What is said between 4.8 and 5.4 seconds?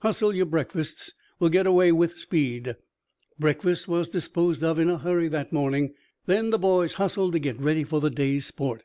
a hurry